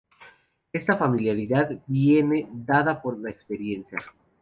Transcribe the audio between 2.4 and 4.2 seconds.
dada por la experiencia.